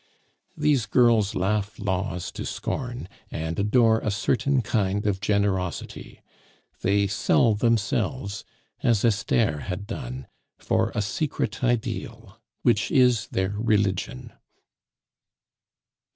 [0.57, 6.21] These girls laugh laws to scorn, and adore a certain kind of generosity;
[6.81, 8.43] they sell themselves,
[8.81, 10.25] as Esther had done,
[10.57, 14.33] for a secret ideal, which is their religion.